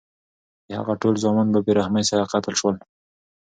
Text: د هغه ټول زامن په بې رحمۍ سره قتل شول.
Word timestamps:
د 0.67 0.69
هغه 0.79 0.93
ټول 1.01 1.15
زامن 1.23 1.47
په 1.53 1.59
بې 1.65 1.71
رحمۍ 1.79 2.03
سره 2.11 2.29
قتل 2.33 2.53
شول. 2.59 2.75